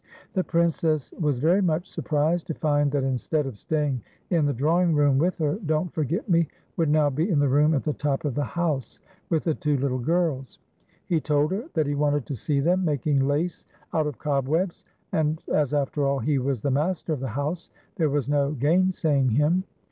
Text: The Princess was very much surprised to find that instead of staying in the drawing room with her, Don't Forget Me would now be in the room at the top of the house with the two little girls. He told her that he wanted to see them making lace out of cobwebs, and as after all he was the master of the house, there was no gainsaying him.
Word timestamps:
The 0.33 0.43
Princess 0.43 1.13
was 1.19 1.37
very 1.37 1.61
much 1.61 1.87
surprised 1.87 2.47
to 2.47 2.55
find 2.55 2.91
that 2.91 3.03
instead 3.03 3.45
of 3.45 3.55
staying 3.59 4.01
in 4.31 4.47
the 4.47 4.51
drawing 4.51 4.95
room 4.95 5.19
with 5.19 5.37
her, 5.37 5.59
Don't 5.67 5.93
Forget 5.93 6.27
Me 6.27 6.47
would 6.75 6.89
now 6.89 7.11
be 7.11 7.29
in 7.29 7.37
the 7.37 7.47
room 7.47 7.75
at 7.75 7.83
the 7.83 7.93
top 7.93 8.25
of 8.25 8.33
the 8.33 8.43
house 8.43 8.99
with 9.29 9.43
the 9.43 9.53
two 9.53 9.77
little 9.77 9.99
girls. 9.99 10.57
He 11.05 11.21
told 11.21 11.51
her 11.51 11.65
that 11.75 11.85
he 11.85 11.93
wanted 11.93 12.25
to 12.25 12.35
see 12.35 12.59
them 12.59 12.83
making 12.83 13.27
lace 13.27 13.67
out 13.93 14.07
of 14.07 14.17
cobwebs, 14.17 14.85
and 15.11 15.43
as 15.53 15.71
after 15.71 16.03
all 16.03 16.17
he 16.17 16.39
was 16.39 16.61
the 16.61 16.71
master 16.71 17.13
of 17.13 17.19
the 17.19 17.27
house, 17.27 17.69
there 17.97 18.09
was 18.09 18.27
no 18.27 18.53
gainsaying 18.53 19.29
him. 19.29 19.65